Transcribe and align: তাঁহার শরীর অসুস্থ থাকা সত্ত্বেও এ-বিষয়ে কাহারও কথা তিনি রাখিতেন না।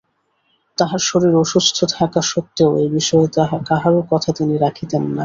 তাঁহার 0.77 1.01
শরীর 1.01 1.33
অসুস্থ 1.35 1.77
থাকা 1.91 2.19
সত্ত্বেও 2.23 2.71
এ-বিষয়ে 2.79 3.27
কাহারও 3.69 4.01
কথা 4.11 4.29
তিনি 4.37 4.53
রাখিতেন 4.57 5.03
না। 5.07 5.19